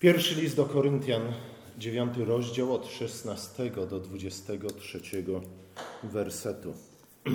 [0.00, 1.22] Pierwszy list do Koryntian,
[1.78, 5.00] dziewiąty rozdział od 16 do 23
[6.02, 6.72] wersetu.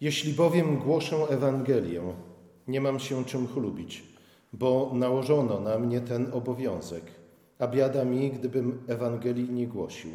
[0.00, 2.02] Jeśli bowiem głoszę Ewangelię,
[2.68, 4.02] nie mam się czym chlubić,
[4.52, 7.04] bo nałożono na mnie ten obowiązek,
[7.58, 10.10] a biada mi, gdybym Ewangelii nie głosił.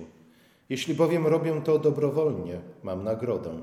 [0.70, 3.62] Jeśli bowiem robię to dobrowolnie, mam nagrodę.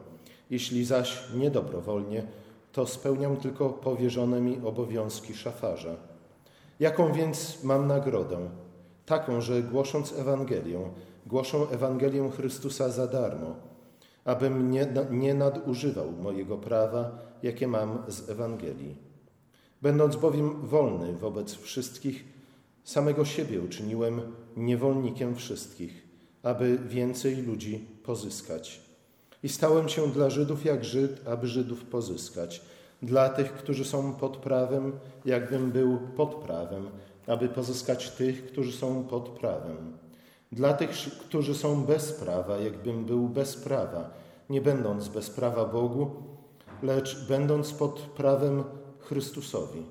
[0.51, 2.27] Jeśli zaś niedobrowolnie,
[2.75, 6.14] to spełniam tylko powierzone mi obowiązki szafarza.
[6.81, 8.39] Jaką więc mam nagrodę?
[9.07, 10.91] Taką, że głosząc Ewangelię,
[11.27, 13.55] głoszę Ewangelię Chrystusa za darmo,
[14.25, 18.97] abym nie, nie nadużywał mojego prawa, jakie mam z Ewangelii.
[19.83, 22.25] Będąc bowiem wolny wobec wszystkich,
[22.85, 24.21] samego siebie uczyniłem
[24.57, 26.03] niewolnikiem wszystkich,
[26.43, 28.81] aby więcej ludzi pozyskać.
[29.43, 32.63] I stałem się dla Żydów jak Żyd, aby Żydów pozyskać.
[33.05, 34.93] Dla tych, którzy są pod prawem,
[35.25, 36.89] jakbym był pod prawem,
[37.27, 39.99] aby pozyskać tych, którzy są pod prawem.
[40.53, 44.11] Dla tych, którzy są bez prawa, jakbym był bez prawa,
[44.51, 46.11] nie będąc bez prawa Bogu,
[46.83, 48.65] lecz będąc pod prawem
[49.01, 49.83] Chrystusowi,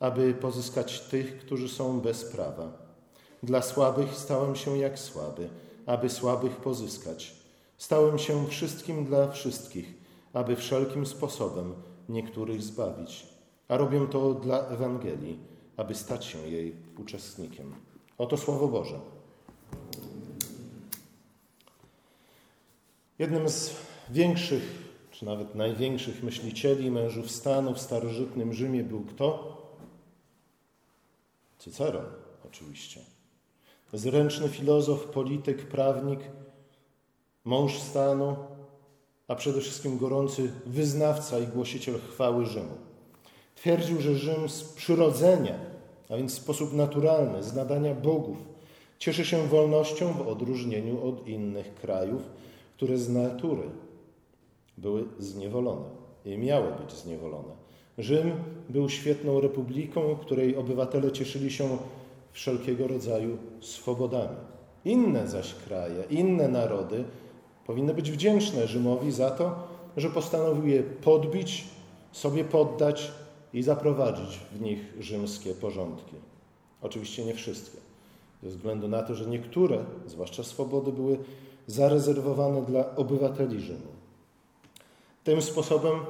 [0.00, 2.72] aby pozyskać tych, którzy są bez prawa.
[3.42, 5.48] Dla słabych stałem się jak słaby,
[5.86, 7.36] aby słabych pozyskać.
[7.78, 9.94] Stałem się wszystkim dla wszystkich,
[10.32, 11.74] aby wszelkim sposobem
[12.08, 13.26] niektórych zbawić.
[13.68, 15.38] A robię to dla Ewangelii,
[15.76, 17.74] aby stać się jej uczestnikiem.
[18.18, 19.00] Oto Słowo Boże.
[23.18, 23.74] Jednym z
[24.10, 24.62] większych,
[25.10, 29.58] czy nawet największych myślicieli, mężów stanu w starożytnym Rzymie był kto?
[31.58, 32.04] Cyceron,
[32.46, 33.00] oczywiście.
[33.92, 36.20] Zręczny filozof, polityk, prawnik,
[37.44, 38.36] mąż stanu,
[39.28, 42.74] a przede wszystkim gorący wyznawca i głosiciel chwały Rzymu.
[43.54, 45.58] Twierdził, że Rzym z przyrodzenia,
[46.08, 48.36] a więc w sposób naturalny, z nadania bogów,
[48.98, 52.22] cieszy się wolnością w odróżnieniu od innych krajów,
[52.76, 53.70] które z natury
[54.78, 55.84] były zniewolone
[56.24, 57.68] i miały być zniewolone.
[57.98, 58.32] Rzym
[58.68, 61.78] był świetną republiką, której obywatele cieszyli się
[62.32, 64.36] wszelkiego rodzaju swobodami.
[64.84, 67.04] Inne zaś kraje, inne narody
[67.68, 69.54] powinny być wdzięczne Rzymowi za to,
[69.96, 71.64] że postanowił je podbić,
[72.12, 73.12] sobie poddać
[73.52, 76.14] i zaprowadzić w nich rzymskie porządki.
[76.82, 77.78] Oczywiście nie wszystkie,
[78.42, 81.18] ze względu na to, że niektóre, zwłaszcza swobody, były
[81.66, 83.92] zarezerwowane dla obywateli Rzymu.
[85.24, 86.00] Tym sposobem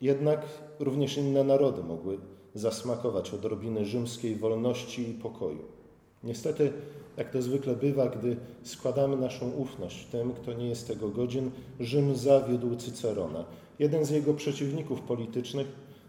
[0.00, 0.40] jednak
[0.78, 2.18] również inne narody mogły
[2.54, 5.77] zasmakować odrobiny rzymskiej wolności i pokoju.
[6.24, 6.72] Niestety,
[7.16, 12.16] jak to zwykle bywa, gdy składamy naszą ufność tym, kto nie jest tego godzien, Rzym
[12.16, 13.44] zawiódł Cycerona.
[13.78, 15.66] Jeden z jego przeciwników politycznych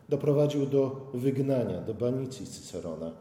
[0.09, 3.12] doprowadził do wygnania, do banicji Cycerona.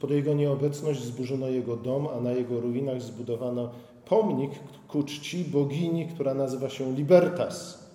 [0.00, 3.70] Pod jego nieobecność zburzono jego dom, a na jego ruinach zbudowano
[4.04, 4.50] pomnik
[4.88, 7.90] ku czci bogini, która nazywa się Libertas,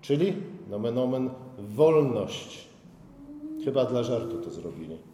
[0.00, 0.32] czyli
[0.70, 2.68] nomen omen wolność.
[3.64, 5.11] Chyba dla żartu to zrobili.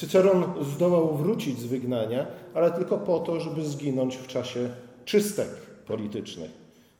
[0.00, 0.44] Cyceron
[0.74, 4.70] zdołał wrócić z wygnania, ale tylko po to, żeby zginąć w czasie
[5.04, 5.48] czystek
[5.86, 6.50] politycznych,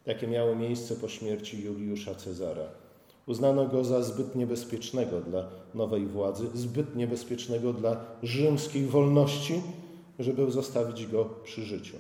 [0.06, 2.65] jakie miały miejsce po śmierci Juliusza Cezara.
[3.27, 9.62] Uznano go za zbyt niebezpiecznego dla nowej władzy, zbyt niebezpiecznego dla rzymskiej wolności,
[10.19, 11.97] żeby zostawić go przy życiu.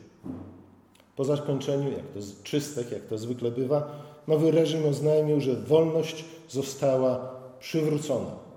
[1.16, 7.30] Po zakończeniu, jak to czystek, jak to zwykle bywa, nowy reżim oznajmił, że wolność została
[7.60, 8.49] przywrócona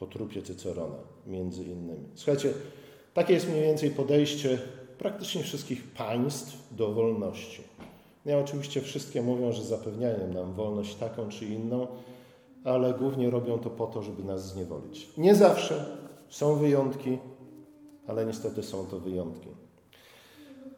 [0.00, 2.08] po trupie Cycerona, między innymi.
[2.14, 2.52] Słuchajcie,
[3.14, 4.58] takie jest mniej więcej podejście
[4.98, 7.62] praktycznie wszystkich państw do wolności.
[8.24, 11.86] Ja oczywiście wszystkie mówią, że zapewniają nam wolność taką czy inną,
[12.64, 15.08] ale głównie robią to po to, żeby nas zniewolić.
[15.18, 15.96] Nie zawsze
[16.28, 17.18] są wyjątki,
[18.06, 19.48] ale niestety są to wyjątki.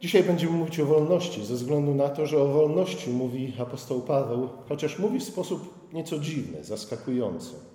[0.01, 4.49] Dzisiaj będziemy mówić o wolności, ze względu na to, że o wolności mówi apostoł Paweł,
[4.69, 7.72] chociaż mówi w sposób nieco dziwny, zaskakujący.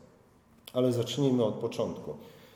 [0.78, 2.14] Ale zacznijmy od początku.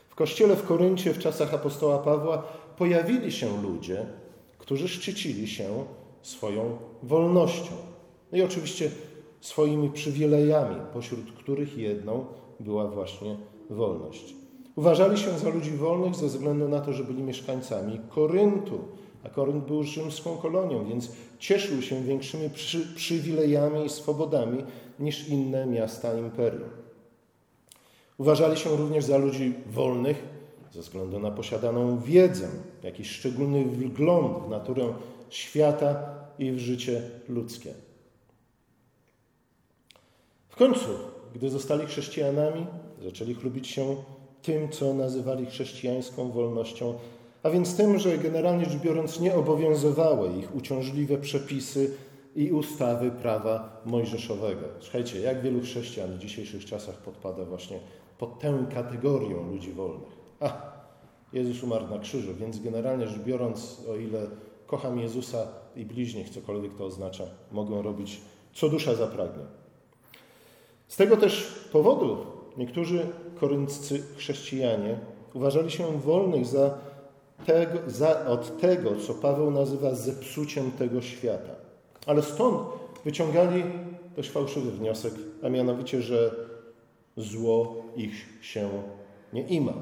[0.09, 2.43] W kościele w Koryncie w czasach apostoła Pawła
[2.77, 4.05] pojawili się ludzie,
[4.57, 5.85] którzy szczycili się
[6.21, 7.71] swoją wolnością.
[8.31, 8.91] No i oczywiście
[9.41, 12.25] swoimi przywilejami, pośród których jedną
[12.59, 13.37] była właśnie
[13.69, 14.35] wolność.
[14.75, 18.79] Uważali się za ludzi wolnych ze względu na to, że byli mieszkańcami Koryntu,
[19.23, 24.63] a Korynt był rzymską kolonią, więc cieszył się większymi przy, przywilejami i swobodami
[24.99, 26.82] niż inne miasta imperium.
[28.17, 30.33] Uważali się również za ludzi wolnych
[30.73, 32.47] ze względu na posiadaną wiedzę,
[32.83, 34.93] jakiś szczególny wgląd w naturę
[35.29, 37.73] świata i w życie ludzkie.
[40.49, 40.87] W końcu
[41.35, 42.65] gdy zostali chrześcijanami,
[43.03, 43.95] zaczęli chlubić się
[44.41, 46.93] tym, co nazywali chrześcijańską wolnością,
[47.43, 51.97] a więc tym, że generalnie rzecz biorąc nie obowiązywały ich uciążliwe przepisy
[52.35, 54.61] i ustawy prawa mojżeszowego.
[54.79, 57.79] Słuchajcie, jak wielu chrześcijan w dzisiejszych czasach podpada właśnie
[58.23, 60.17] pod tę kategorię ludzi wolnych.
[60.39, 60.51] A,
[61.33, 64.27] Jezus umarł na krzyżu, więc generalnie rzecz biorąc, o ile
[64.67, 68.21] kocham Jezusa i bliźnich, cokolwiek to oznacza, mogą robić
[68.53, 69.43] co dusza zapragnie.
[70.87, 72.17] Z tego też powodu
[72.57, 73.07] niektórzy
[73.39, 74.99] korynccy chrześcijanie
[75.33, 76.77] uważali się wolnych za
[77.45, 81.55] tego, za, od tego, co Paweł nazywa zepsuciem tego świata.
[82.05, 82.59] Ale stąd
[83.05, 83.63] wyciągali
[84.15, 86.52] dość fałszywy wniosek, a mianowicie, że
[87.17, 88.69] zło ich się
[89.33, 89.73] nie ima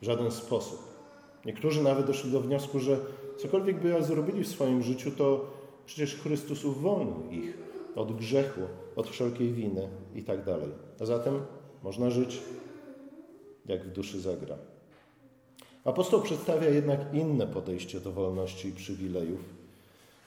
[0.00, 0.78] w żaden sposób.
[1.44, 2.98] Niektórzy nawet doszli do wniosku, że
[3.36, 5.50] cokolwiek by zrobili w swoim życiu, to
[5.86, 7.58] przecież Chrystus uwolnił ich
[7.96, 8.60] od grzechu,
[8.96, 10.68] od wszelkiej winy i tak dalej.
[11.00, 11.40] A zatem
[11.82, 12.38] można żyć
[13.66, 14.56] jak w duszy zagra.
[15.84, 19.40] Apostoł przedstawia jednak inne podejście do wolności i przywilejów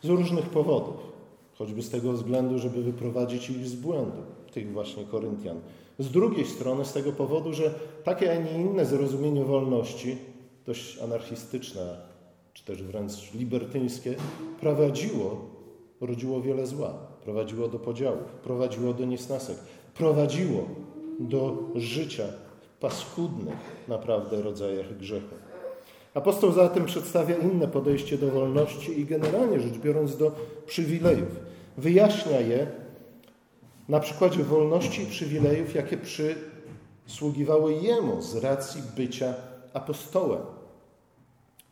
[0.02, 0.96] z różnych powodów,
[1.56, 4.22] choćby z tego względu, żeby wyprowadzić ich z błędu,
[4.54, 5.60] tych właśnie Koryntian.
[6.00, 7.74] Z drugiej strony z tego powodu, że
[8.04, 10.18] takie, a nie inne zrozumienie wolności,
[10.66, 11.98] dość anarchistyczne,
[12.54, 14.16] czy też wręcz libertyńskie,
[14.60, 15.46] prowadziło,
[16.02, 16.94] rodziło wiele zła.
[17.24, 19.58] Prowadziło do podziałów, prowadziło do niesnasek,
[19.94, 20.66] prowadziło
[21.20, 22.24] do życia
[22.80, 23.58] paskudnych
[23.88, 25.36] naprawdę rodzajach grzechu.
[26.14, 30.32] Apostoł zatem przedstawia inne podejście do wolności i generalnie rzecz biorąc do
[30.66, 31.40] przywilejów.
[31.78, 32.68] Wyjaśnia je
[33.92, 39.34] na przykładzie wolności i przywilejów, jakie przysługiwały jemu z racji bycia
[39.74, 40.42] apostołem.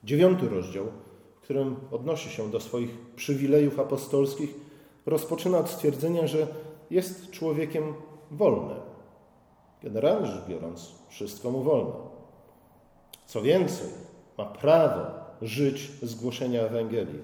[0.03, 0.85] Dziewiąty rozdział,
[1.35, 4.49] w którym odnosi się do swoich przywilejów apostolskich,
[5.05, 6.47] rozpoczyna od stwierdzenia, że
[6.91, 7.93] jest człowiekiem
[8.31, 8.79] wolnym.
[9.83, 12.09] Generalnie rzecz biorąc, wszystko mu wolno.
[13.25, 13.87] Co więcej,
[14.37, 15.01] ma prawo
[15.41, 17.21] żyć z głoszenia Ewangelii.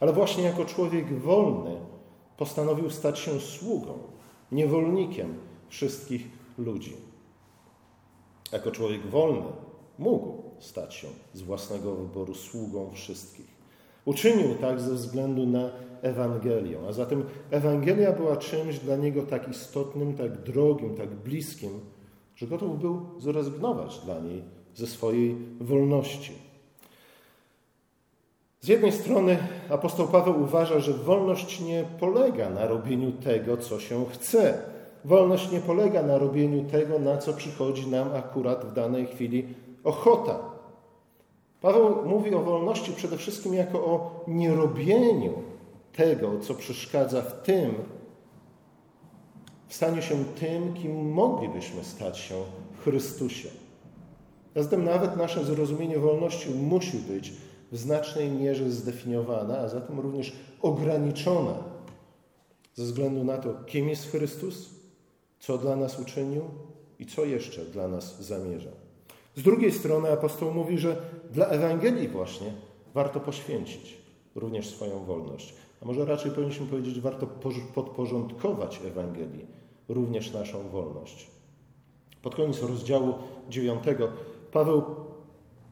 [0.00, 1.76] Ale właśnie jako człowiek wolny
[2.36, 4.11] postanowił stać się sługą,
[4.52, 5.34] niewolnikiem
[5.68, 6.28] wszystkich
[6.58, 6.96] ludzi.
[8.52, 9.48] Jako człowiek wolny
[9.98, 13.52] mógł stać się z własnego wyboru sługą wszystkich.
[14.04, 15.70] Uczynił tak ze względu na
[16.02, 16.78] Ewangelię.
[16.88, 21.70] A zatem Ewangelia była czymś dla niego tak istotnym, tak drogim, tak bliskim,
[22.36, 24.42] że gotów był zrezygnować dla niej
[24.74, 26.32] ze swojej wolności.
[28.64, 29.38] Z jednej strony
[29.70, 34.58] apostoł Paweł uważa, że wolność nie polega na robieniu tego, co się chce.
[35.04, 39.54] Wolność nie polega na robieniu tego, na co przychodzi nam akurat w danej chwili
[39.84, 40.38] ochota.
[41.60, 45.32] Paweł mówi o wolności przede wszystkim jako o nierobieniu
[45.96, 47.74] tego, co przeszkadza w tym,
[49.68, 52.34] w staniu się tym, kim moglibyśmy stać się
[52.72, 53.48] w Chrystusie.
[54.56, 57.32] Zatem nawet nasze zrozumienie wolności musi być
[57.72, 60.32] w znacznej mierze zdefiniowane, a zatem również
[60.62, 61.54] ograniczone
[62.74, 64.70] ze względu na to, kim jest Chrystus,
[65.40, 66.42] co dla nas uczynił
[66.98, 68.70] i co jeszcze dla nas zamierza.
[69.36, 70.96] Z drugiej strony apostoł mówi, że
[71.30, 72.52] dla Ewangelii właśnie
[72.94, 73.96] warto poświęcić
[74.34, 75.54] również swoją wolność.
[75.82, 77.26] A może raczej powinniśmy powiedzieć, że warto
[77.74, 79.46] podporządkować Ewangelii
[79.88, 81.26] również naszą wolność.
[82.22, 83.14] Pod koniec rozdziału
[83.48, 83.82] 9
[84.52, 84.82] Paweł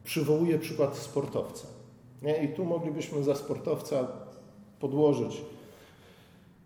[0.04, 1.79] przywołuje przykład sportowca.
[2.22, 2.44] Nie?
[2.44, 4.08] I tu moglibyśmy za sportowca
[4.80, 5.42] podłożyć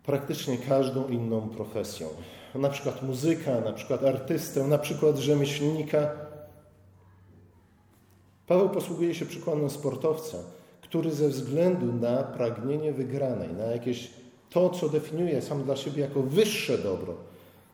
[0.05, 2.09] praktycznie każdą inną profesją.
[2.55, 6.11] Na przykład muzyka, na przykład artystę, na przykład rzemieślnika.
[8.47, 10.39] Paweł posługuje się przykładem sportowca,
[10.83, 14.11] który ze względu na pragnienie wygranej, na jakieś
[14.51, 17.15] to, co definiuje sam dla siebie jako wyższe dobro,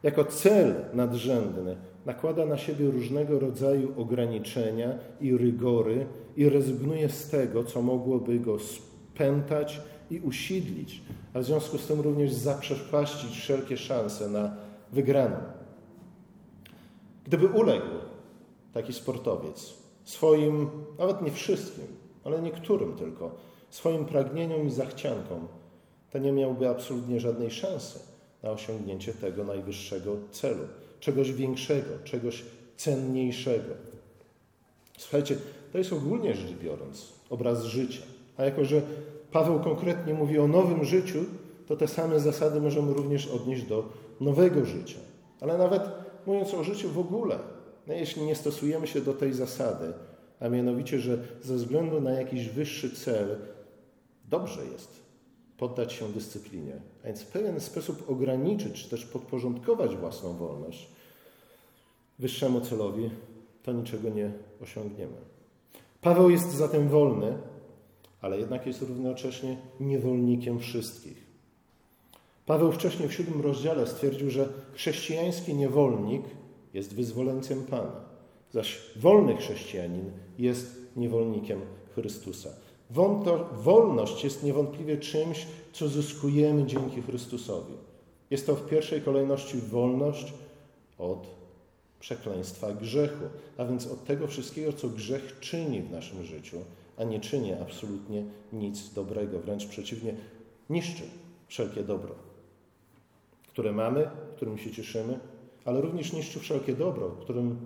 [0.02, 1.76] jako cel nadrzędny,
[2.06, 8.58] nakłada na siebie różnego rodzaju ograniczenia i rygory i rezygnuje z tego, co mogłoby go
[8.58, 9.80] spętać
[10.10, 11.02] i usidlić,
[11.34, 14.56] a w związku z tym również zaprzepaścić wszelkie szanse na
[14.92, 15.36] wygraną.
[17.24, 17.86] Gdyby uległ
[18.72, 21.84] taki sportowiec swoim, nawet nie wszystkim,
[22.24, 23.30] ale niektórym tylko,
[23.70, 25.48] swoim pragnieniom i zachciankom,
[26.10, 28.10] to nie miałby absolutnie żadnej szansy
[28.42, 30.64] na osiągnięcie tego najwyższego celu,
[31.00, 32.44] czegoś większego, czegoś
[32.76, 33.74] cenniejszego.
[34.98, 35.36] Słuchajcie,
[35.72, 38.02] to jest ogólnie rzecz biorąc obraz życia.
[38.36, 38.82] A jako, że
[39.32, 41.24] Paweł konkretnie mówi o nowym życiu,
[41.66, 43.88] to te same zasady możemy również odnieść do
[44.20, 44.98] nowego życia.
[45.40, 45.82] Ale nawet
[46.26, 47.38] mówiąc o życiu w ogóle,
[47.86, 49.92] no jeśli nie stosujemy się do tej zasady,
[50.40, 53.38] a mianowicie, że ze względu na jakiś wyższy cel
[54.28, 55.09] dobrze jest
[55.60, 60.88] poddać się dyscyplinie, a więc w pewien sposób ograniczyć, czy też podporządkować własną wolność
[62.18, 63.10] wyższemu celowi,
[63.62, 65.16] to niczego nie osiągniemy.
[66.00, 67.38] Paweł jest zatem wolny,
[68.20, 71.26] ale jednak jest równocześnie niewolnikiem wszystkich.
[72.46, 76.22] Paweł wcześniej w siódmym rozdziale stwierdził, że chrześcijański niewolnik
[76.74, 77.92] jest wyzwoleńcem Pana,
[78.52, 81.60] zaś wolny chrześcijanin jest niewolnikiem
[81.94, 82.69] Chrystusa.
[83.64, 87.74] Wolność jest niewątpliwie czymś, co zyskujemy dzięki Chrystusowi.
[88.30, 90.32] Jest to w pierwszej kolejności wolność
[90.98, 91.26] od
[92.00, 93.24] przekleństwa grzechu,
[93.56, 96.56] a więc od tego wszystkiego, co grzech czyni w naszym życiu,
[96.96, 99.38] a nie czyni absolutnie nic dobrego.
[99.38, 100.14] Wręcz przeciwnie,
[100.70, 101.02] niszczy
[101.48, 102.14] wszelkie dobro,
[103.48, 105.18] które mamy, którym się cieszymy,
[105.64, 107.56] ale również niszczy wszelkie dobro, którym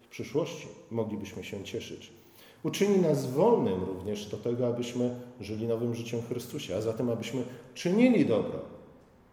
[0.00, 2.19] w przyszłości moglibyśmy się cieszyć.
[2.62, 7.42] Uczyni nas wolnym również do tego, abyśmy żyli nowym życiem w Chrystusie, a zatem abyśmy
[7.74, 8.58] czynili dobro.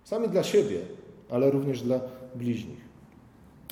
[0.04, 0.80] Sami dla siebie,
[1.30, 2.00] ale również dla
[2.36, 2.88] bliźnich.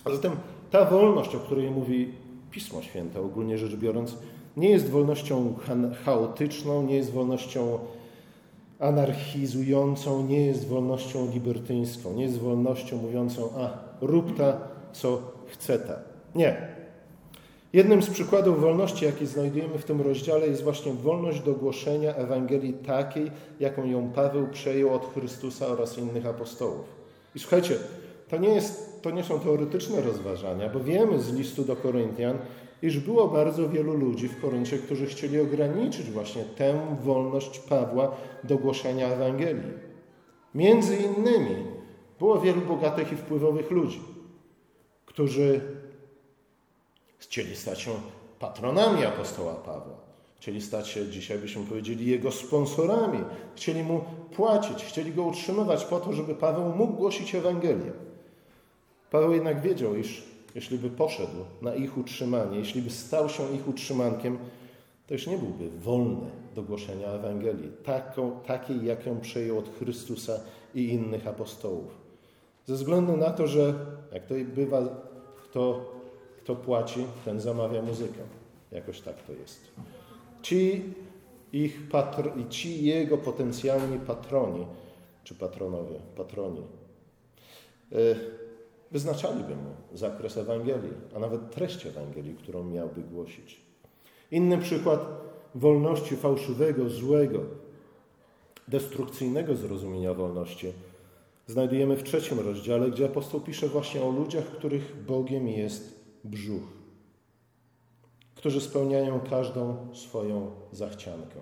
[0.03, 0.31] A zatem
[0.71, 2.11] ta wolność, o której mówi
[2.51, 4.15] Pismo Święte, ogólnie rzecz biorąc,
[4.57, 5.53] nie jest wolnością
[6.05, 7.79] chaotyczną, nie jest wolnością
[8.79, 13.69] anarchizującą, nie jest wolnością libertyńską, nie jest wolnością mówiącą, a
[14.01, 14.57] rób ta,
[14.93, 15.99] co chce ta.
[16.35, 16.75] Nie.
[17.73, 22.73] Jednym z przykładów wolności, jaki znajdujemy w tym rozdziale, jest właśnie wolność do głoszenia Ewangelii
[22.73, 26.85] takiej, jaką ją Paweł przejął od Chrystusa oraz innych apostołów.
[27.35, 27.75] I słuchajcie,
[28.29, 32.37] to nie, jest, to nie są teoretyczne rozważania, bo wiemy z listu do Koryntian,
[32.81, 38.11] iż było bardzo wielu ludzi w Koryncie, którzy chcieli ograniczyć właśnie tę wolność Pawła
[38.43, 39.73] do głoszenia Ewangelii.
[40.55, 41.55] Między innymi
[42.19, 44.01] było wielu bogatych i wpływowych ludzi,
[45.05, 45.61] którzy
[47.29, 47.91] chcieli stać się
[48.39, 49.95] patronami apostoła Pawła.
[50.35, 53.19] Chcieli stać się, dzisiaj byśmy powiedzieli, jego sponsorami.
[53.55, 54.03] Chcieli mu
[54.35, 57.91] płacić, chcieli go utrzymywać po to, żeby Paweł mógł głosić Ewangelię.
[59.11, 60.23] Paweł jednak wiedział, iż
[60.55, 64.37] jeśli by poszedł na ich utrzymanie, jeśli by stał się ich utrzymankiem,
[65.07, 70.39] to już nie byłby wolny do głoszenia Ewangelii, taką, takiej, jak ją przejął od Chrystusa
[70.75, 71.97] i innych apostołów.
[72.65, 73.73] Ze względu na to, że
[74.13, 74.81] jak to bywa,
[75.43, 75.94] kto,
[76.45, 78.19] kto płaci, ten zamawia muzykę.
[78.71, 79.71] Jakoś tak to jest.
[80.41, 80.83] Ci,
[81.53, 84.65] ich patro, ci jego potencjalni patroni,
[85.23, 86.61] czy patronowie, patroni,
[87.91, 88.15] y,
[88.91, 93.61] wyznaczaliby mu zakres Ewangelii, a nawet treść Ewangelii, którą miałby głosić.
[94.31, 94.99] Inny przykład
[95.55, 97.39] wolności fałszywego, złego,
[98.67, 100.73] destrukcyjnego zrozumienia wolności
[101.47, 105.94] znajdujemy w trzecim rozdziale, gdzie apostoł pisze właśnie o ludziach, których Bogiem jest
[106.25, 106.63] brzuch,
[108.35, 111.39] którzy spełniają każdą swoją zachciankę.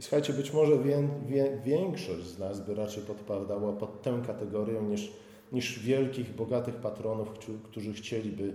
[0.00, 4.82] I słuchajcie, być może wie, wie, większość z nas by raczej podpadała pod tę kategorię
[4.82, 5.12] niż
[5.52, 7.28] niż wielkich, bogatych patronów,
[7.64, 8.54] którzy chcieliby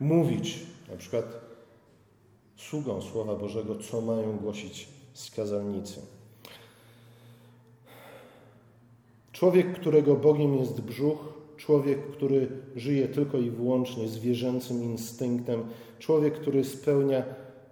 [0.00, 0.58] mówić,
[0.90, 1.40] na przykład
[2.56, 6.00] sługą Słowa Bożego, co mają głosić skazalnicy.
[9.32, 11.18] Człowiek, którego Bogiem jest brzuch,
[11.56, 15.62] człowiek, który żyje tylko i wyłącznie zwierzęcym instynktem,
[15.98, 17.24] człowiek, który spełnia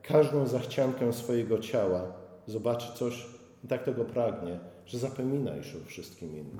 [0.02, 2.12] każdą zachciankę swojego ciała,
[2.46, 3.26] zobaczy coś
[3.64, 6.58] i tak tego pragnie, że zapomina już o wszystkim innym.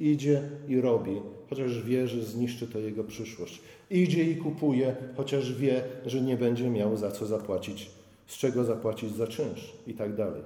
[0.00, 3.60] Idzie i robi, chociaż wie, że zniszczy to jego przyszłość.
[3.90, 7.90] Idzie i kupuje, chociaż wie, że nie będzie miał za co zapłacić,
[8.26, 10.42] z czego zapłacić za czynsz i tak dalej.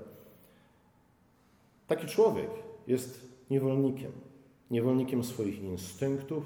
[1.87, 2.51] Taki człowiek
[2.87, 3.21] jest
[3.51, 4.13] niewolnikiem.
[4.71, 6.45] Niewolnikiem swoich instynktów,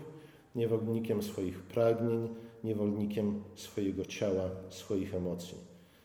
[0.55, 2.29] niewolnikiem swoich pragnień,
[2.65, 5.59] niewolnikiem swojego ciała, swoich emocji.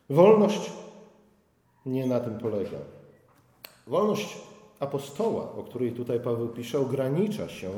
[0.10, 0.72] Wolność
[1.86, 2.78] nie na tym polega.
[3.88, 4.38] Wolność
[4.80, 7.72] apostoła, o której tutaj Paweł pisze, ogranicza się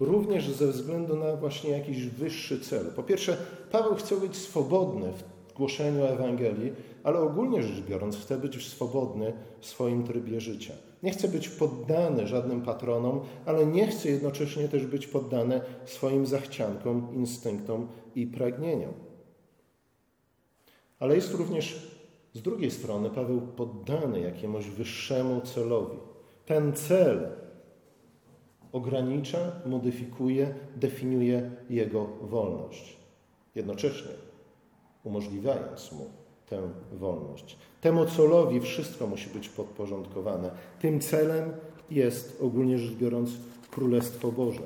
[0.00, 2.86] również ze względu na właśnie jakiś wyższy cel.
[2.96, 3.36] Po pierwsze,
[3.72, 6.72] Paweł chce być swobodny w głoszeniu Ewangelii,
[7.04, 10.74] ale ogólnie rzecz biorąc, chce być swobodny w swoim trybie życia.
[11.02, 17.08] Nie chce być poddany żadnym patronom, ale nie chce jednocześnie też być poddany swoim zachciankom,
[17.14, 18.92] instynktom i pragnieniom.
[20.98, 21.98] Ale jest również
[22.32, 25.96] z drugiej strony Paweł poddany jakiemuś wyższemu celowi.
[26.46, 27.28] Ten cel
[28.72, 32.96] ogranicza, modyfikuje, definiuje jego wolność.
[33.54, 34.27] Jednocześnie
[35.08, 36.06] umożliwiając mu
[36.48, 36.62] tę
[36.92, 37.56] wolność.
[37.80, 40.50] Temu celowi wszystko musi być podporządkowane.
[40.80, 41.52] Tym celem
[41.90, 43.30] jest, ogólnie rzecz biorąc,
[43.70, 44.60] Królestwo Boże.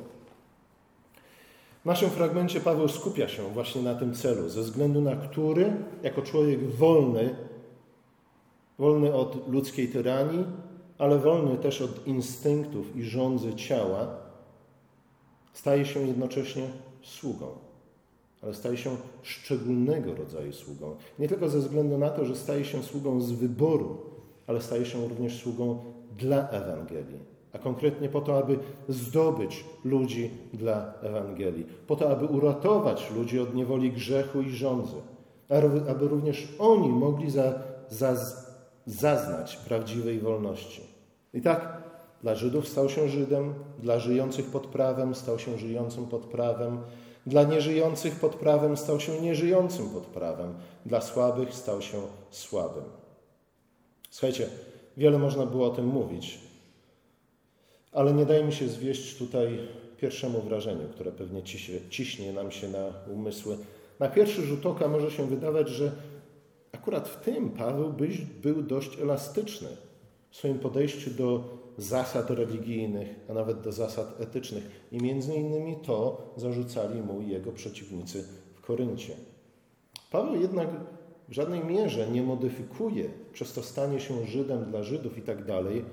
[1.83, 5.73] W naszym fragmencie Paweł skupia się właśnie na tym celu, ze względu na który,
[6.03, 7.35] jako człowiek wolny,
[8.79, 10.45] wolny od ludzkiej tyranii,
[10.99, 14.07] ale wolny też od instynktów i rządzy ciała,
[15.53, 16.69] staje się jednocześnie
[17.03, 17.47] sługą.
[18.43, 20.97] Ale staje się szczególnego rodzaju sługą.
[21.19, 23.99] Nie tylko ze względu na to, że staje się sługą z wyboru,
[24.47, 25.79] ale staje się również sługą
[26.19, 28.59] dla Ewangelii a konkretnie po to, aby
[28.89, 34.97] zdobyć ludzi dla Ewangelii, po to, aby uratować ludzi od niewoli grzechu i rządzy,
[35.89, 37.55] aby również oni mogli za,
[37.91, 38.17] za,
[38.87, 40.83] zaznać prawdziwej wolności.
[41.35, 41.83] I tak
[42.23, 46.79] dla Żydów stał się Żydem, dla żyjących pod prawem stał się żyjącym pod prawem,
[47.27, 50.55] dla nieżyjących pod prawem stał się nieżyjącym pod prawem,
[50.87, 52.85] dla słabych stał się słabym.
[54.11, 54.49] Słuchajcie,
[54.97, 56.39] wiele można było o tym mówić,
[57.93, 61.43] ale nie dajmy się zwieść tutaj pierwszemu wrażeniu, które pewnie
[61.91, 63.57] ciśnie nam się na umysły.
[63.99, 65.93] Na pierwszy rzut oka może się wydawać, że
[66.73, 67.95] akurat w tym Paweł
[68.43, 69.69] był dość elastyczny
[70.31, 71.45] w swoim podejściu do
[71.79, 74.65] zasad religijnych, a nawet do zasad etycznych.
[74.93, 78.25] I między innymi to zarzucali mu jego przeciwnicy
[78.55, 79.15] w Koryncie.
[80.11, 80.69] Paweł jednak
[81.29, 85.85] w żadnej mierze nie modyfikuje przez to stanie się Żydem dla Żydów i tak dalej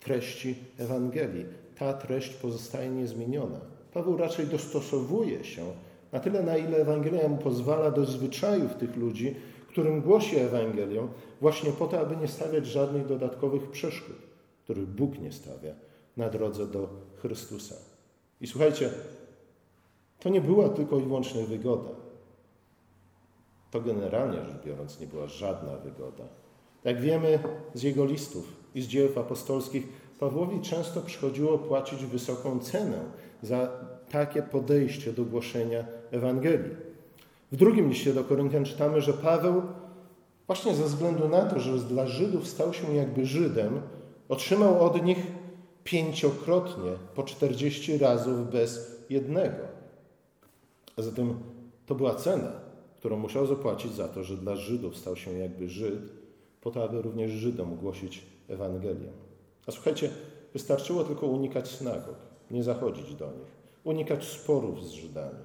[0.00, 1.44] treści Ewangelii.
[1.78, 3.60] Ta treść pozostaje niezmieniona.
[3.92, 5.64] Paweł raczej dostosowuje się
[6.12, 9.34] na tyle, na ile Ewangelia mu pozwala do zwyczajów tych ludzi,
[9.68, 11.08] którym głosi Ewangelię,
[11.40, 14.16] właśnie po to, aby nie stawiać żadnych dodatkowych przeszkód,
[14.72, 15.74] których Bóg nie stawia
[16.16, 17.74] na drodze do Chrystusa.
[18.40, 18.90] I słuchajcie,
[20.20, 21.90] to nie była tylko i wyłącznie wygoda.
[23.70, 26.24] To generalnie rzecz biorąc nie była żadna wygoda.
[26.84, 27.38] Jak wiemy
[27.74, 29.88] z jego listów i z dzieł apostolskich,
[30.18, 32.98] Pawłowi często przychodziło płacić wysoką cenę
[33.42, 33.70] za
[34.10, 36.76] takie podejście do głoszenia Ewangelii.
[37.52, 39.62] W drugim liście do Koryntian czytamy, że Paweł
[40.46, 43.80] właśnie ze względu na to, że dla Żydów stał się jakby Żydem,
[44.32, 45.26] otrzymał od nich
[45.84, 49.62] pięciokrotnie po czterdzieści razów bez jednego.
[50.96, 51.38] A zatem
[51.86, 52.52] to była cena,
[52.96, 56.00] którą musiał zapłacić za to, że dla Żydów stał się jakby Żyd,
[56.60, 59.12] po to, aby również Żydom głosić Ewangelię.
[59.66, 60.10] A słuchajcie,
[60.52, 62.16] wystarczyło tylko unikać synagog,
[62.50, 63.52] nie zachodzić do nich,
[63.84, 65.44] unikać sporów z Żydami,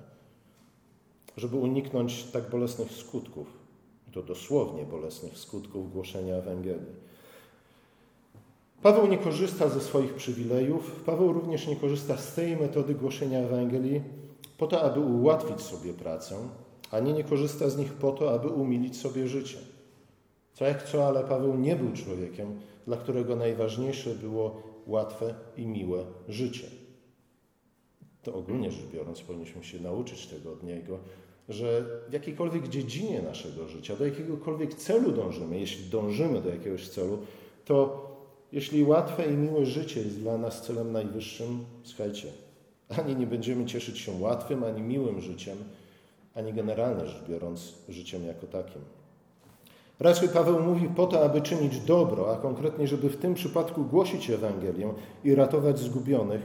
[1.37, 3.47] żeby uniknąć tak bolesnych skutków,
[4.11, 7.06] to dosłownie bolesnych skutków głoszenia Ewangelii.
[8.81, 14.01] Paweł nie korzysta ze swoich przywilejów, Paweł również nie korzysta z tej metody głoszenia Ewangelii
[14.57, 16.35] po to, aby ułatwić sobie pracę,
[16.91, 19.57] ani nie korzysta z nich po to, aby umilić sobie życie.
[20.53, 26.05] Co jak co, ale Paweł nie był człowiekiem, dla którego najważniejsze było łatwe i miłe
[26.27, 26.67] życie.
[28.23, 30.99] To ogólnie rzecz biorąc, powinniśmy się nauczyć tego od niego,
[31.49, 37.17] że w jakiejkolwiek dziedzinie naszego życia, do jakiegokolwiek celu dążymy, jeśli dążymy do jakiegoś celu,
[37.65, 38.07] to
[38.51, 42.27] jeśli łatwe i miłe życie jest dla nas celem najwyższym, słuchajcie,
[42.97, 45.57] ani nie będziemy cieszyć się łatwym, ani miłym życiem,
[46.35, 48.81] ani generalnie rzecz biorąc, życiem jako takim.
[49.99, 54.29] Raczej Paweł mówi po to, aby czynić dobro, a konkretnie, żeby w tym przypadku głosić
[54.29, 56.41] Ewangelię i ratować zgubionych,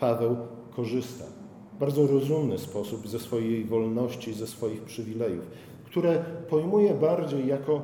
[0.00, 0.36] Paweł
[0.76, 1.24] korzysta
[1.74, 5.46] w bardzo rozumny sposób ze swojej wolności, ze swoich przywilejów,
[5.84, 7.82] które pojmuje bardziej jako,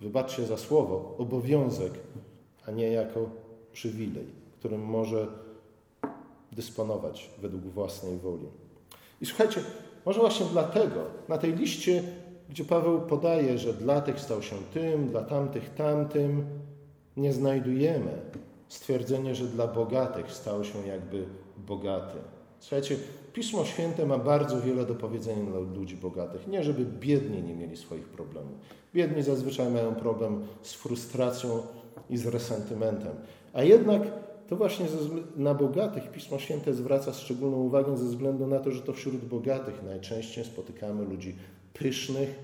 [0.00, 1.92] wybaczcie za słowo, obowiązek,
[2.66, 3.30] a nie jako
[3.72, 4.26] przywilej,
[4.58, 5.26] którym może
[6.52, 8.46] dysponować według własnej woli.
[9.20, 9.60] I słuchajcie,
[10.06, 12.02] może właśnie dlatego na tej liście
[12.52, 16.44] gdzie Paweł podaje, że dla tych stał się tym, dla tamtych tamtym,
[17.16, 18.10] nie znajdujemy
[18.68, 21.24] stwierdzenia, że dla bogatych stał się jakby
[21.58, 22.18] bogaty.
[22.60, 22.96] Słuchajcie,
[23.32, 26.46] Pismo Święte ma bardzo wiele do powiedzenia dla ludzi bogatych.
[26.46, 28.52] Nie, żeby biedni nie mieli swoich problemów.
[28.94, 31.62] Biedni zazwyczaj mają problem z frustracją
[32.12, 33.12] i z resentymentem.
[33.52, 34.02] A jednak
[34.48, 34.86] to właśnie
[35.36, 39.82] na bogatych Pismo Święte zwraca szczególną uwagę ze względu na to, że to wśród bogatych
[39.82, 41.36] najczęściej spotykamy ludzi
[41.74, 42.38] pysznych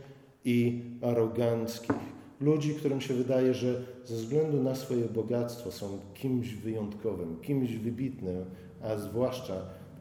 [0.45, 1.97] i aroganckich.
[2.41, 8.45] Ludzi, którym się wydaje, że ze względu na swoje bogactwo są kimś wyjątkowym, kimś wybitnym,
[8.83, 9.55] a zwłaszcza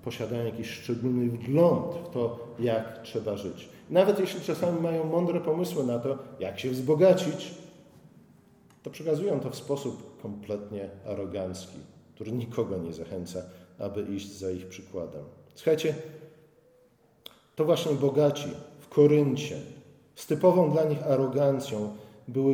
[0.04, 3.70] posiadają jakiś szczególny wgląd w to, jak trzeba żyć.
[3.90, 7.67] Nawet jeśli czasami mają mądre pomysły na to, jak się wzbogacić,
[8.84, 11.78] to przekazują to w sposób kompletnie arogancki,
[12.16, 13.42] który nikogo nie zachęca,
[13.80, 15.24] aby iść za ich przykładem.
[15.56, 15.96] Słuchajcie,
[17.56, 18.50] to właśnie bogaci
[18.98, 19.62] Koryncie
[20.16, 21.96] z typową dla nich arogancją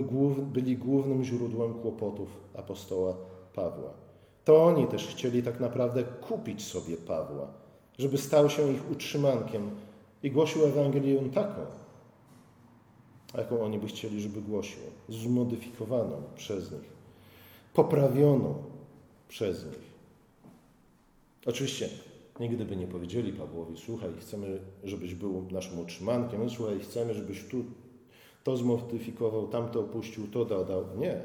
[0.04, 3.16] głów, byli głównym źródłem kłopotów apostoła
[3.54, 3.94] Pawła.
[4.46, 7.48] To oni też chcieli tak naprawdę kupić sobie Pawła,
[8.00, 9.72] żeby stał się ich utrzymankiem
[10.24, 11.62] i głosił Ewangelię taką,
[13.38, 16.94] jaką oni by chcieli, żeby głosił, zmodyfikowaną przez nich.
[17.74, 18.56] poprawioną
[19.30, 19.94] przez nich.
[21.46, 21.90] Oczywiście
[22.40, 27.64] nigdy by nie powiedzieli Pawłowi, słuchaj, chcemy, żebyś był naszym utrzymankiem, słuchaj, chcemy, żebyś tu
[28.44, 30.86] to zmodyfikował, tamto opuścił, to dodał.
[30.98, 31.22] Nie.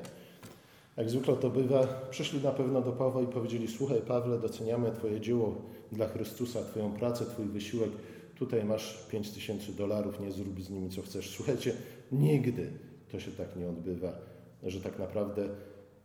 [0.96, 5.20] Jak zwykle to bywa, przyszli na pewno do Pawła i powiedzieli: Słuchaj, Pawle, doceniamy Twoje
[5.20, 5.54] dzieło
[5.92, 7.90] dla Chrystusa, Twoją pracę, Twój wysiłek.
[8.38, 11.30] Tutaj masz 5 tysięcy dolarów, nie zrób z nimi co chcesz.
[11.30, 11.72] Słuchajcie,
[12.12, 12.72] nigdy
[13.12, 14.12] to się tak nie odbywa,
[14.62, 15.48] że tak naprawdę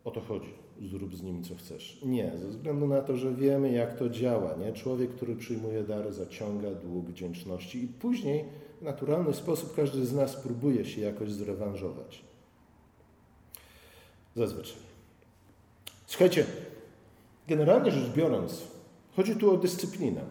[0.03, 0.53] o to chodzi.
[0.81, 2.01] Zrób z nimi co chcesz.
[2.05, 4.55] Nie, ze względu na to, że wiemy, jak to działa.
[4.55, 4.73] Nie?
[4.73, 8.45] Człowiek, który przyjmuje dary, zaciąga dług wdzięczności i później
[8.81, 12.23] w naturalny sposób każdy z nas próbuje się jakoś zrewanżować.
[14.35, 14.77] Zazwyczaj.
[16.07, 16.45] Słuchajcie,
[17.47, 18.61] generalnie rzecz biorąc,
[19.15, 20.21] chodzi tu o dyscyplinę.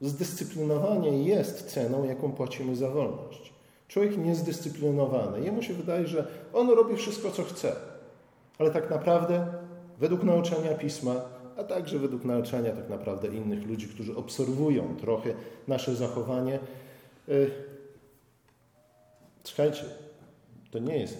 [0.00, 3.51] Zdyscyplinowanie jest ceną, jaką płacimy za wolność.
[3.92, 7.76] Człowiek niezdyscyplinowany, jemu się wydaje, że on robi wszystko, co chce,
[8.58, 9.46] ale tak naprawdę,
[9.98, 11.14] według nauczania pisma,
[11.56, 15.34] a także według nauczania tak naprawdę innych ludzi, którzy obserwują trochę
[15.68, 16.58] nasze zachowanie,
[17.28, 17.50] yy,
[19.44, 19.84] słuchajcie,
[20.70, 21.18] to nie jest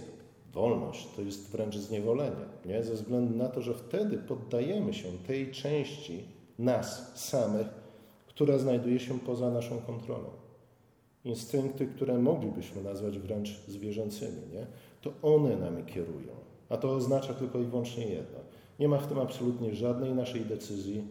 [0.53, 2.85] wolność to jest wręcz zniewolenie, nie?
[2.85, 6.25] ze względu na to, że wtedy poddajemy się tej części
[6.59, 7.67] nas samych,
[8.29, 10.42] która znajduje się poza naszą kontrolą.
[11.25, 14.67] Instynkty, które moglibyśmy nazwać wręcz zwierzęcymi, nie?
[15.03, 16.33] to one nami kierują.
[16.69, 18.39] A to oznacza tylko i wyłącznie jedno.
[18.79, 21.05] Nie ma w tym absolutnie żadnej naszej decyzji,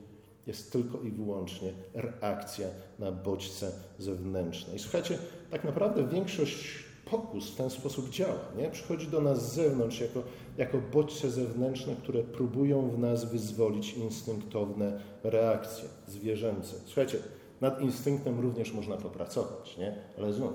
[0.48, 2.68] jest tylko i wyłącznie reakcja
[3.00, 4.76] na bodźce zewnętrzne.
[4.76, 5.18] I słuchajcie,
[5.52, 8.40] tak naprawdę większość pokus w ten sposób działa.
[8.58, 8.70] Nie?
[8.70, 10.24] Przychodzi do nas z zewnątrz jako,
[10.58, 16.76] jako bodźce zewnętrzne, które próbują w nas wyzwolić instynktowne reakcje zwierzęce.
[16.86, 17.18] Słuchajcie,
[17.62, 19.96] nad instynktem również można popracować, nie?
[20.18, 20.54] ale znów,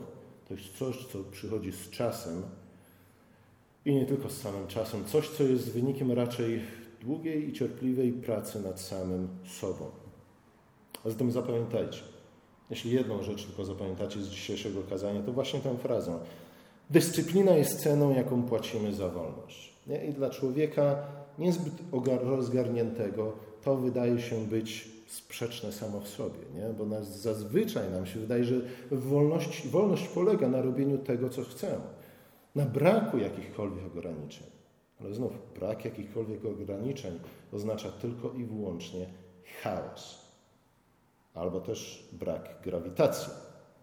[0.49, 2.42] to jest coś, co przychodzi z czasem
[3.85, 6.61] i nie tylko z samym czasem, coś, co jest wynikiem raczej
[7.01, 9.29] długiej i cierpliwej pracy nad samym
[9.61, 9.90] sobą.
[11.05, 12.01] A zatem zapamiętajcie,
[12.71, 16.19] jeśli jedną rzecz tylko zapamiętacie z dzisiejszego kazania, to właśnie tę frazę.
[16.90, 19.73] Dyscyplina jest ceną, jaką płacimy za wolność.
[19.87, 20.07] Nie?
[20.07, 20.97] I dla człowieka
[21.38, 21.75] niezbyt
[22.23, 23.33] rozgarniętego
[23.64, 26.75] to wydaje się być sprzeczne samo w sobie, nie?
[26.79, 28.55] bo nas, zazwyczaj nam się wydaje, że
[28.90, 31.85] wolność, wolność polega na robieniu tego, co chcemy,
[32.55, 34.47] na braku jakichkolwiek ograniczeń.
[35.01, 37.21] Ale znów, brak jakichkolwiek ograniczeń
[37.53, 39.07] oznacza tylko i wyłącznie
[39.62, 40.19] chaos,
[41.35, 43.33] albo też brak grawitacji,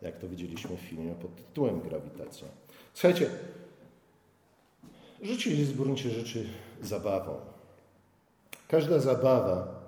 [0.01, 2.47] jak to widzieliśmy w filmie pod tytułem Grawitacja.
[2.93, 3.29] Słuchajcie,
[5.21, 6.49] życie jest w gruncie rzeczy
[6.81, 7.35] zabawą.
[8.67, 9.82] Każda zabawa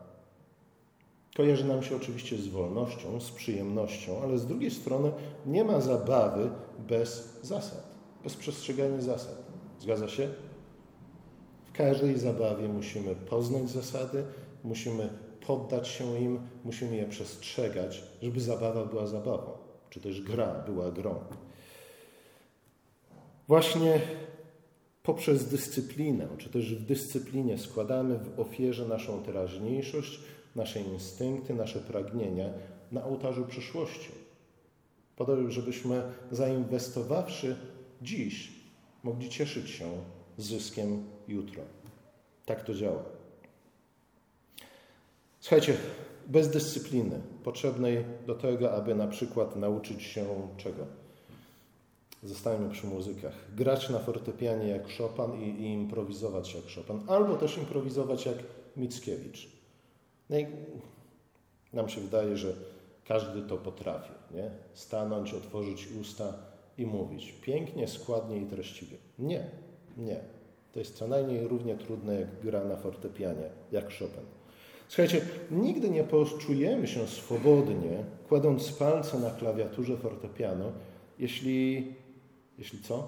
[1.35, 5.11] kojarzy nam się oczywiście z wolnością, z przyjemnością, ale z drugiej strony
[5.45, 6.49] nie ma zabawy
[6.87, 7.83] bez zasad,
[8.23, 9.43] bez przestrzegania zasad.
[9.79, 10.29] Zgadza się?
[11.65, 14.23] W każdej zabawie musimy poznać zasady,
[14.63, 15.09] musimy
[15.47, 19.51] poddać się im, musimy je przestrzegać, żeby zabawa była zabawą,
[19.89, 21.15] czy też gra była grą.
[23.47, 24.01] Właśnie
[25.03, 30.19] poprzez dyscyplinę, czy też w dyscyplinie składamy w ofierze naszą teraźniejszość,
[30.55, 32.49] nasze instynkty, nasze pragnienia
[32.91, 34.11] na ołtarzu przyszłości.
[35.15, 37.55] Po to, żebyśmy zainwestowawszy
[38.01, 38.51] dziś,
[39.03, 39.91] mogli cieszyć się
[40.37, 41.63] zyskiem jutro.
[42.45, 43.03] Tak to działa.
[45.39, 45.77] Słuchajcie,
[46.27, 50.25] bez dyscypliny potrzebnej do tego, aby na przykład nauczyć się
[50.57, 50.85] czego?
[52.23, 53.33] Zostajemy przy muzykach.
[53.55, 58.37] Grać na fortepianie jak Chopin i, i improwizować jak Chopin, albo też improwizować jak
[58.77, 59.54] Mickiewicz.
[60.29, 60.47] No i
[61.73, 62.53] nam się wydaje, że
[63.05, 64.11] każdy to potrafi.
[64.31, 64.51] Nie?
[64.73, 66.33] Stanąć, otworzyć usta
[66.77, 67.31] i mówić.
[67.31, 68.97] Pięknie, składnie i treściwie.
[69.19, 69.49] Nie,
[69.97, 70.19] nie.
[70.73, 74.25] To jest co najmniej równie trudne jak gra na fortepianie, jak Chopin.
[74.87, 80.71] Słuchajcie, nigdy nie poczujemy się swobodnie, kładąc palce na klawiaturze fortepiano,
[81.19, 81.93] jeśli
[82.57, 83.07] jeśli co?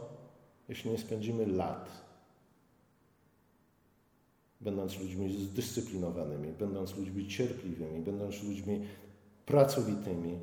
[0.69, 2.06] Jeśli nie spędzimy lat,
[4.61, 8.81] będąc ludźmi zdyscyplinowanymi, będąc ludźmi cierpliwymi, będąc ludźmi
[9.45, 10.39] pracowitymi,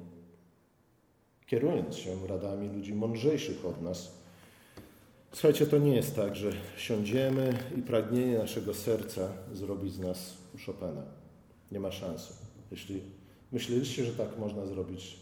[1.47, 4.13] kierując się radami ludzi mądrzejszych od nas.
[5.33, 10.35] Słuchajcie, to nie jest tak, że siądziemy i pragnienie naszego serca zrobi z nas
[10.67, 11.03] Chopina.
[11.73, 12.33] Nie ma szansy.
[12.71, 13.01] Jeśli
[13.53, 15.17] myśleliście, że tak można zrobić,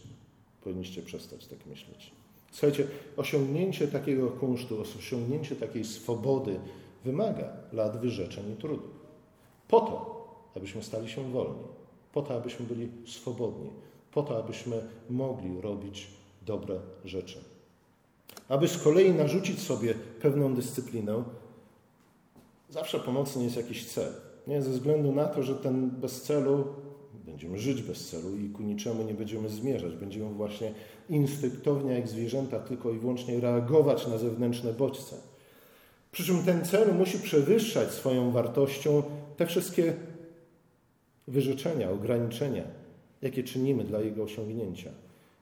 [0.63, 2.11] powinniście przestać tak myśleć.
[2.51, 6.59] Słuchajcie, osiągnięcie takiego kunsztu, osiągnięcie takiej swobody
[7.05, 8.91] wymaga lat wyrzeczeń i trudów.
[9.67, 11.63] Po to, abyśmy stali się wolni,
[12.13, 13.69] po to, abyśmy byli swobodni,
[14.11, 16.07] po to, abyśmy mogli robić
[16.45, 17.37] dobre rzeczy.
[18.49, 21.23] Aby z kolei narzucić sobie pewną dyscyplinę,
[22.69, 24.13] zawsze pomocny jest jakiś cel.
[24.47, 26.65] Nie ze względu na to, że ten bez celu
[27.25, 29.95] będziemy żyć bez celu i ku niczemu nie będziemy zmierzać.
[29.95, 30.73] Będziemy właśnie
[31.09, 35.32] instynktownie, jak zwierzęta, tylko i wyłącznie reagować na zewnętrzne bodźce.
[36.13, 39.03] Przy czym ten cel musi przewyższać swoją wartością
[39.37, 39.93] te wszystkie
[41.27, 42.63] wyrzeczenia, ograniczenia,
[43.21, 44.91] jakie czynimy dla jego osiągnięcia.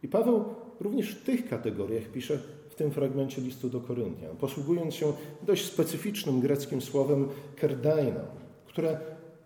[0.04, 0.46] I Paweł
[0.80, 6.40] również w tych kategoriach pisze w tym fragmencie listu do Koryntian, posługując się dość specyficznym
[6.40, 8.24] greckim słowem kerdaina,
[8.66, 9.00] które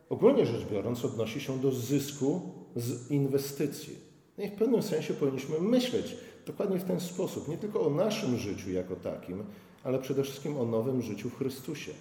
[0.09, 2.41] ogólnie rzecz biorąc odnosi się do zysku
[2.75, 3.95] z inwestycji.
[4.37, 8.37] No i w pewnym sensie powinniśmy myśleć dokładnie w ten sposób, nie tylko o naszym
[8.37, 9.43] życiu jako takim,
[9.85, 11.91] ale przede wszystkim o nowym życiu w Chrystusie,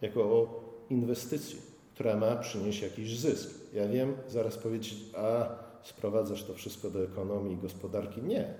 [0.00, 1.58] jako o inwestycji,
[1.94, 3.50] która ma przynieść jakiś zysk.
[3.74, 5.48] Ja wiem, zaraz powiedzieć, a
[5.82, 8.22] sprowadzasz to wszystko do ekonomii i gospodarki.
[8.22, 8.54] Nie.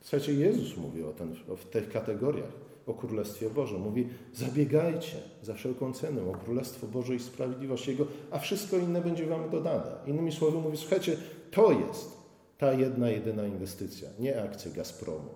[0.00, 2.52] Słuchajcie, Jezus mówi o, ten, o tych kategoriach,
[2.86, 3.80] o Królestwie Bożym.
[3.80, 9.26] Mówi, zabiegajcie za wszelką cenę o Królestwo Boże i sprawiedliwość Jego, a wszystko inne będzie
[9.26, 9.90] wam dodane.
[10.06, 11.16] Innymi słowy mówi, słuchajcie,
[11.50, 12.16] to jest
[12.58, 14.08] ta jedna, jedyna inwestycja.
[14.18, 15.30] Nie akcje Gazpromu,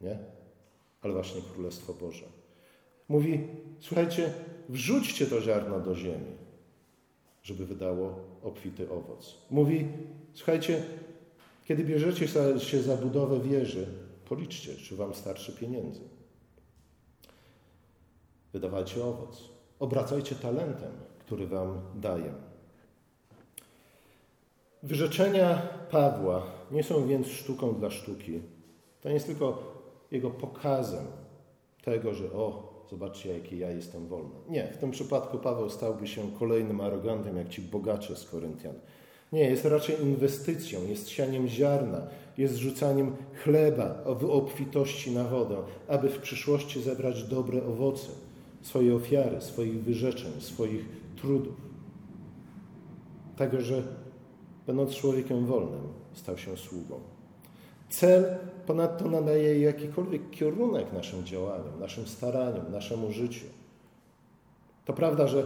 [0.00, 0.41] nie?
[1.02, 2.24] Ale właśnie Królestwo Boże.
[3.08, 3.46] Mówi,
[3.80, 4.32] słuchajcie,
[4.68, 6.36] wrzućcie to ziarno do ziemi,
[7.42, 9.38] żeby wydało obfity owoc.
[9.50, 9.88] Mówi,
[10.34, 10.82] słuchajcie,
[11.64, 13.86] kiedy bierzecie się za budowę wieży,
[14.28, 16.00] policzcie, czy wam starczy pieniędzy.
[18.52, 19.48] Wydawajcie owoc.
[19.78, 22.32] Obracajcie talentem, który wam daję.
[24.82, 25.56] Wyrzeczenia
[25.90, 28.40] Pawła nie są więc sztuką dla sztuki.
[29.00, 29.71] To nie jest tylko
[30.12, 31.04] jego pokazem
[31.84, 34.34] tego, że o, zobaczcie, jaki ja jestem wolny.
[34.48, 38.74] Nie, w tym przypadku Paweł stałby się kolejnym arogantem, jak ci bogacze z Koryntian.
[39.32, 42.06] Nie, jest raczej inwestycją, jest sianiem ziarna,
[42.38, 45.56] jest rzucaniem chleba w obfitości na wodę,
[45.88, 48.08] aby w przyszłości zebrać dobre owoce
[48.62, 50.84] swojej ofiary, swoich wyrzeczeń, swoich
[51.16, 51.56] trudów.
[53.36, 53.82] Tego, że
[54.66, 57.00] będąc człowiekiem wolnym, stał się sługą.
[57.92, 58.24] Cel
[58.66, 63.46] ponadto nadaje jakikolwiek kierunek naszym działaniom, naszym staraniom, naszemu życiu.
[64.84, 65.44] To prawda, że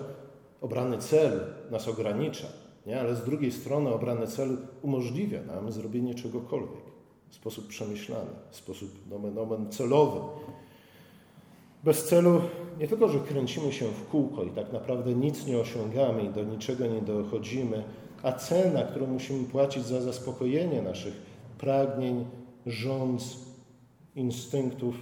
[0.61, 2.47] obrany cel nas ogranicza,
[2.87, 3.01] nie?
[3.01, 6.87] ale z drugiej strony obrany cel umożliwia nam zrobienie czegokolwiek
[7.29, 10.21] w sposób przemyślany, w sposób nomen, nomen celowy.
[11.85, 12.41] Bez celu
[12.79, 16.45] nie tylko, że kręcimy się w kółko i tak naprawdę nic nie osiągamy i do
[16.45, 17.85] niczego nie dochodzimy,
[18.23, 22.25] a cena, którą musimy płacić za zaspokojenie naszych pragnień,
[22.67, 23.37] rządz,
[24.15, 24.95] instynktów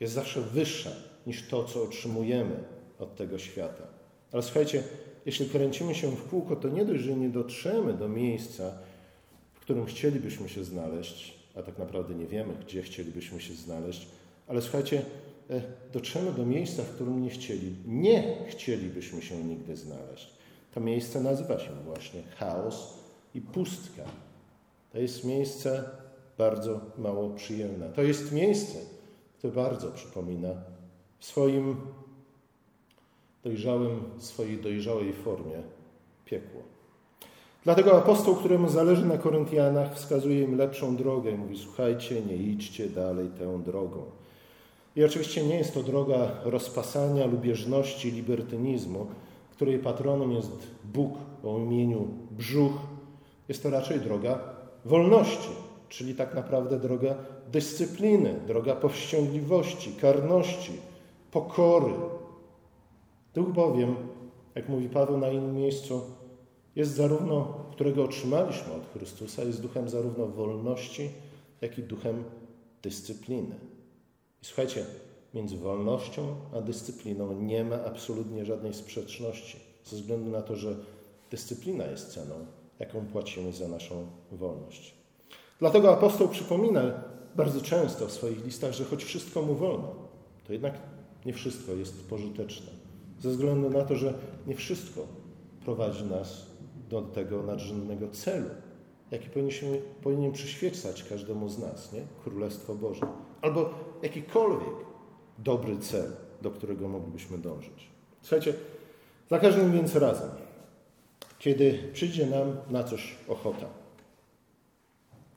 [0.00, 0.90] jest zawsze wyższa
[1.26, 2.64] niż to, co otrzymujemy
[2.98, 3.82] od tego świata.
[4.32, 4.82] Ale słuchajcie,
[5.26, 8.78] jeśli kręcimy się w kółko, to nie dość, że nie dotrzemy do miejsca,
[9.54, 14.06] w którym chcielibyśmy się znaleźć, a tak naprawdę nie wiemy, gdzie chcielibyśmy się znaleźć,
[14.46, 15.02] ale słuchajcie,
[15.50, 15.62] e,
[15.92, 20.30] dotrzemy do miejsca, w którym nie chcieli, nie chcielibyśmy się nigdy znaleźć.
[20.74, 22.94] To miejsce nazywa się właśnie chaos
[23.34, 24.02] i pustka.
[24.92, 25.84] To jest miejsce
[26.38, 27.88] bardzo mało przyjemne.
[27.88, 28.78] To jest miejsce,
[29.38, 30.48] które bardzo przypomina
[31.18, 31.76] w swoim
[33.44, 35.62] dojrzałym, swojej dojrzałej formie
[36.24, 36.60] piekło.
[37.64, 41.32] Dlatego apostoł, któremu zależy na Koryntianach, wskazuje im lepszą drogę.
[41.32, 44.02] Mówi, słuchajcie, nie idźcie dalej tą drogą.
[44.96, 49.06] I oczywiście nie jest to droga rozpasania, lubieżności, libertynizmu,
[49.50, 50.50] której patronem jest
[50.84, 52.72] Bóg o imieniu Brzuch.
[53.48, 55.48] Jest to raczej droga wolności,
[55.88, 57.14] czyli tak naprawdę droga
[57.52, 60.72] dyscypliny, droga powściągliwości, karności,
[61.30, 61.94] pokory.
[63.34, 63.96] Duch bowiem,
[64.54, 66.00] jak mówi Paweł na innym miejscu,
[66.76, 71.10] jest zarówno, którego otrzymaliśmy od Chrystusa, jest duchem zarówno wolności,
[71.60, 72.24] jak i duchem
[72.82, 73.54] dyscypliny.
[74.42, 74.84] I słuchajcie,
[75.34, 76.22] między wolnością
[76.54, 80.76] a dyscypliną nie ma absolutnie żadnej sprzeczności, ze względu na to, że
[81.30, 82.34] dyscyplina jest ceną,
[82.80, 84.94] jaką płacimy za naszą wolność.
[85.58, 86.82] Dlatego apostoł przypomina
[87.36, 89.94] bardzo często w swoich listach, że choć wszystko mu wolno,
[90.46, 90.74] to jednak
[91.26, 92.70] nie wszystko jest pożyteczne.
[93.20, 94.14] Ze względu na to, że
[94.46, 95.06] nie wszystko
[95.64, 96.46] prowadzi nas
[96.88, 98.50] do tego nadrzędnego celu,
[99.10, 99.52] jaki powinien,
[100.02, 102.00] powinien przyświecać każdemu z nas, nie?
[102.24, 103.06] Królestwo Boże.
[103.42, 103.70] Albo
[104.02, 104.74] jakikolwiek
[105.38, 106.12] dobry cel,
[106.42, 107.90] do którego moglibyśmy dążyć.
[108.22, 108.54] Słuchajcie,
[109.30, 110.30] za każdym więc razem,
[111.40, 113.66] kiedy przyjdzie nam na coś ochota,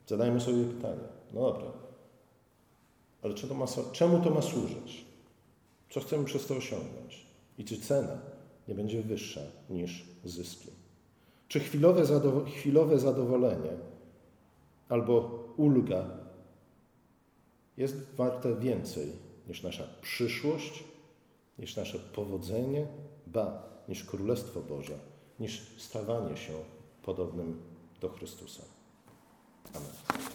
[0.06, 1.72] Zadajmy sobie pytanie, no dobra,
[3.22, 5.04] ale to ma, czemu to ma służyć?
[5.90, 7.26] Co chcemy przez to osiągnąć?
[7.58, 8.18] I czy cena
[8.68, 9.40] nie będzie wyższa
[9.70, 10.68] niż zyski?
[11.48, 12.02] Czy chwilowe,
[12.46, 13.70] chwilowe zadowolenie
[14.88, 16.04] albo ulga
[17.76, 19.12] jest warte więcej
[19.48, 20.84] niż nasza przyszłość
[21.58, 22.86] niż nasze powodzenie,
[23.26, 24.98] ba, niż Królestwo Boże,
[25.40, 26.52] niż stawanie się
[27.02, 27.62] podobnym
[28.00, 28.62] do Chrystusa.
[29.74, 30.33] Amen.